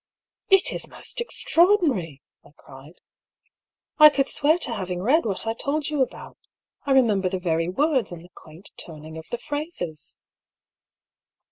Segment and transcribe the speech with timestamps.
[0.49, 3.01] "It is most extraordinary!" I cried."
[3.99, 6.39] I could swear to having read what I told you about.
[6.87, 10.17] I remember the very words and the quaint turning of the phrases."